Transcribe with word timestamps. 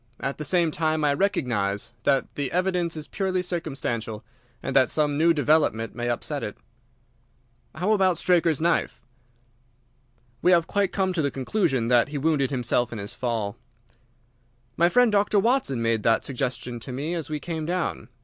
At 0.19 0.39
the 0.39 0.43
same 0.43 0.71
time 0.71 1.03
I 1.03 1.13
recognise 1.13 1.91
that 2.05 2.33
the 2.33 2.51
evidence 2.51 2.97
is 2.97 3.07
purely 3.07 3.43
circumstantial, 3.43 4.23
and 4.63 4.75
that 4.75 4.89
some 4.89 5.15
new 5.15 5.31
development 5.31 5.93
may 5.93 6.09
upset 6.09 6.41
it." 6.43 6.57
"How 7.75 7.91
about 7.91 8.17
Straker's 8.17 8.59
knife?" 8.59 9.03
"We 10.41 10.53
have 10.53 10.65
quite 10.65 10.91
come 10.91 11.13
to 11.13 11.21
the 11.21 11.29
conclusion 11.29 11.87
that 11.89 12.07
he 12.07 12.17
wounded 12.17 12.49
himself 12.49 12.91
in 12.91 12.97
his 12.97 13.13
fall." 13.13 13.57
"My 14.75 14.89
friend 14.89 15.11
Dr. 15.11 15.37
Watson 15.37 15.83
made 15.83 16.01
that 16.01 16.25
suggestion 16.25 16.79
to 16.79 16.91
me 16.91 17.13
as 17.13 17.29
we 17.29 17.39
came 17.39 17.67
down. 17.67 18.07